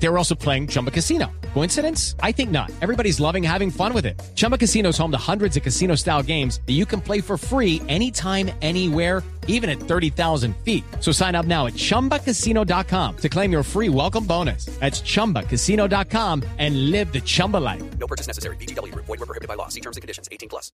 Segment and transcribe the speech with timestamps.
[0.00, 1.30] They were also playing Chumba Casino.
[1.54, 2.14] Coincidence?
[2.22, 2.70] I think not.
[2.80, 4.20] Everybody's loving having fun with it.
[4.36, 7.36] Chumba Casino is home to hundreds of casino style games that you can play for
[7.36, 10.84] free anytime, anywhere, even at 30,000 feet.
[11.00, 14.66] So sign up now at chumbacasino.com to claim your free welcome bonus.
[14.78, 17.82] That's chumbacasino.com and live the Chumba life.
[17.98, 18.56] No purchase necessary.
[18.56, 18.94] BGW.
[18.94, 19.68] Void were prohibited by law.
[19.68, 20.28] See terms and conditions.
[20.30, 20.70] 18 plus.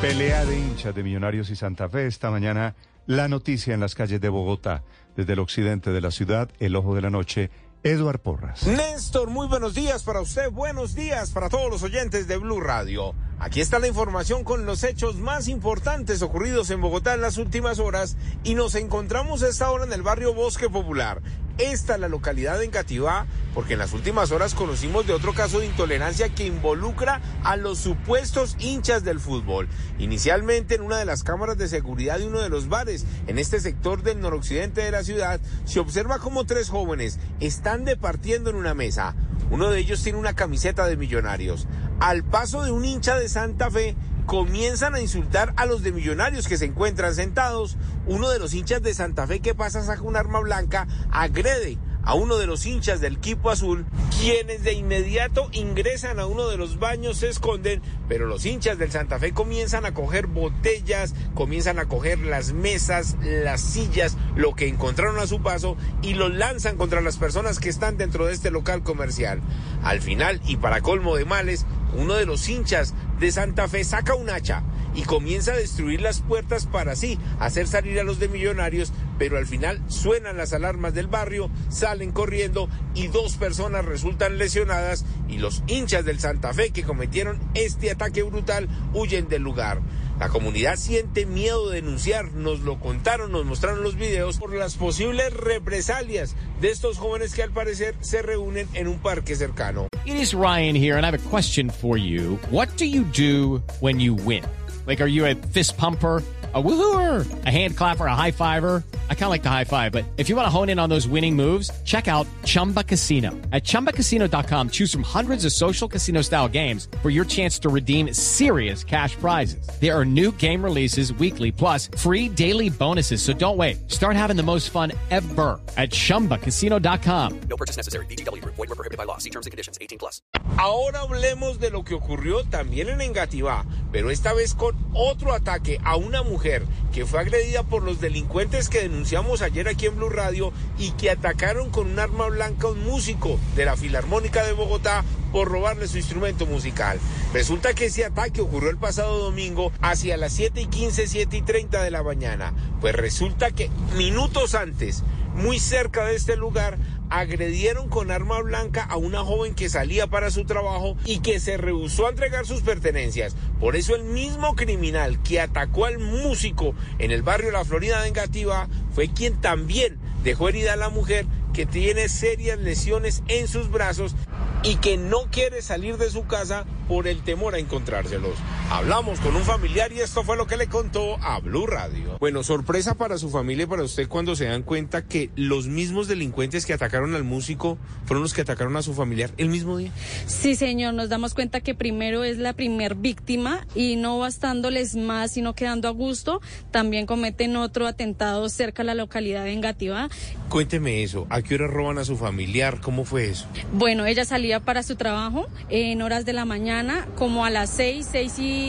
[0.00, 2.06] Pelea de hinchas de Millonarios y Santa Fe.
[2.06, 2.74] Esta mañana
[3.06, 4.82] la noticia en las calles de Bogotá.
[5.16, 7.50] Desde el occidente de la ciudad, el ojo de la noche,
[7.84, 8.66] Eduard Porras.
[8.66, 13.14] Néstor, muy buenos días para usted, buenos días para todos los oyentes de Blue Radio.
[13.40, 17.80] Aquí está la información con los hechos más importantes ocurridos en Bogotá en las últimas
[17.80, 21.20] horas y nos encontramos a esta hora en el barrio Bosque Popular.
[21.58, 25.60] Esta es la localidad de Engativá porque en las últimas horas conocimos de otro caso
[25.60, 29.68] de intolerancia que involucra a los supuestos hinchas del fútbol.
[29.98, 33.60] Inicialmente en una de las cámaras de seguridad de uno de los bares en este
[33.60, 38.74] sector del noroccidente de la ciudad se observa como tres jóvenes están departiendo en una
[38.74, 39.14] mesa.
[39.50, 41.66] Uno de ellos tiene una camiseta de millonarios.
[42.00, 43.94] Al paso de un hincha de Santa Fe,
[44.26, 47.76] comienzan a insultar a los de millonarios que se encuentran sentados.
[48.06, 52.14] Uno de los hinchas de Santa Fe que pasa saca un arma blanca, agrede a
[52.14, 53.86] uno de los hinchas del equipo azul,
[54.20, 58.90] quienes de inmediato ingresan a uno de los baños, se esconden, pero los hinchas del
[58.90, 64.68] Santa Fe comienzan a coger botellas, comienzan a coger las mesas, las sillas, lo que
[64.68, 68.50] encontraron a su paso y lo lanzan contra las personas que están dentro de este
[68.50, 69.40] local comercial.
[69.82, 74.16] Al final, y para colmo de males, uno de los hinchas de Santa Fe saca
[74.16, 74.64] un hacha
[74.96, 79.38] y comienza a destruir las puertas para así hacer salir a los de millonarios, pero
[79.38, 85.38] al final suenan las alarmas del barrio, salen corriendo y dos personas resultan lesionadas y
[85.38, 89.80] los hinchas del Santa Fe que cometieron este ataque brutal huyen del lugar.
[90.18, 94.76] La comunidad siente miedo de denunciar, nos lo contaron, nos mostraron los videos por las
[94.76, 99.88] posibles represalias de estos jóvenes que al parecer se reúnen en un parque cercano.
[100.04, 102.38] It is Ryan here, and I have a question for you.
[102.50, 104.44] What do you do when you win?
[104.86, 106.22] Like, are you a fist pumper?
[106.54, 108.82] a woohooer, a hand clapper, a high fiver.
[109.12, 110.88] I kind of like the high five, but if you want to hone in on
[110.88, 113.30] those winning moves, check out Chumba Casino.
[113.52, 118.12] At chumbacasino.com, choose from hundreds of social casino style games for your chance to redeem
[118.14, 119.66] serious cash prizes.
[119.80, 123.22] There are new game releases weekly, plus free daily bonuses.
[123.22, 123.90] So don't wait.
[123.90, 127.40] Start having the most fun ever at chumbacasino.com.
[127.48, 128.06] No purchase necessary.
[128.06, 128.44] BGW.
[128.44, 129.18] Void were prohibited by law.
[129.18, 129.78] See terms and conditions.
[129.80, 130.22] 18 plus.
[130.56, 135.78] Ahora hablemos de lo que ocurrió también en Engativá, pero esta vez con otro ataque
[135.84, 136.62] a una mujer
[136.92, 141.10] que fue agredida por los delincuentes que denunciamos ayer aquí en Blue Radio y que
[141.10, 145.02] atacaron con un arma blanca a un músico de la Filarmónica de Bogotá
[145.32, 147.00] por robarle su instrumento musical.
[147.34, 151.42] Resulta que ese ataque ocurrió el pasado domingo hacia las 7 y 15, 7 y
[151.42, 152.54] 30 de la mañana.
[152.80, 155.02] Pues resulta que minutos antes,
[155.34, 156.78] muy cerca de este lugar,
[157.18, 161.56] agredieron con arma blanca a una joven que salía para su trabajo y que se
[161.56, 163.36] rehusó a entregar sus pertenencias.
[163.60, 168.08] Por eso el mismo criminal que atacó al músico en el barrio La Florida de
[168.08, 173.70] Engativá fue quien también dejó herida a la mujer que tiene serias lesiones en sus
[173.70, 174.14] brazos
[174.62, 178.36] y que no quiere salir de su casa por el temor a encontrárselos.
[178.72, 182.16] Hablamos con un familiar y esto fue lo que le contó a Blue Radio.
[182.18, 186.08] Bueno, sorpresa para su familia y para usted cuando se dan cuenta que los mismos
[186.08, 189.90] delincuentes que atacaron al músico fueron los que atacaron a su familiar el mismo día.
[190.24, 195.32] Sí, señor, nos damos cuenta que primero es la primer víctima y no bastándoles más,
[195.32, 196.40] sino quedando a gusto,
[196.70, 200.08] también cometen otro atentado cerca a la localidad de Engativá.
[200.48, 202.80] Cuénteme eso, ¿a qué hora roban a su familiar?
[202.80, 203.46] ¿Cómo fue eso?
[203.74, 208.08] Bueno, ella salía para su trabajo en horas de la mañana, como a las 6,
[208.10, 208.61] 6 y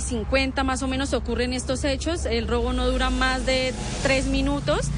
[0.00, 2.26] 50 más o menos ocurren estos hechos.
[2.26, 3.72] El robo no dura más de
[4.02, 4.90] tres minutos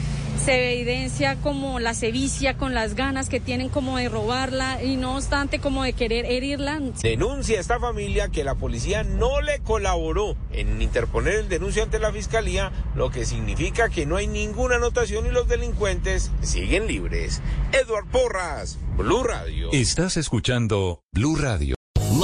[0.46, 5.16] se evidencia como la sevicia con las ganas que tienen como de robarla y no
[5.16, 6.80] obstante como de querer herirla.
[7.02, 12.12] Denuncia esta familia que la policía no le colaboró en interponer el denuncio ante la
[12.12, 17.42] fiscalía, lo que significa que no hay ninguna anotación y los delincuentes siguen libres.
[17.72, 19.70] Edward Porras, Blue Radio.
[19.72, 21.75] Estás escuchando Blue Radio.